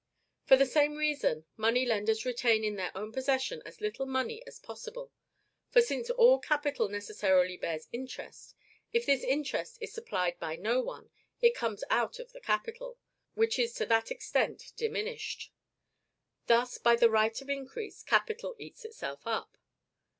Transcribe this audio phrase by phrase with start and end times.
[0.45, 4.57] For the same reason, money lenders retain in their own possession as little money as
[4.57, 5.11] possible;
[5.69, 8.55] for, since all capital necessarily bears interest,
[8.91, 12.97] if this interest is supplied by no one, it comes out of the capital,
[13.35, 15.53] which is to that extent diminished.
[16.47, 19.55] Thus, by the right of increase, capital eats itself up.